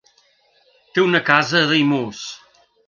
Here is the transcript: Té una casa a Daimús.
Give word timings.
Té 0.95 1.05
una 1.09 1.23
casa 1.31 1.63
a 1.63 1.71
Daimús. 1.75 2.27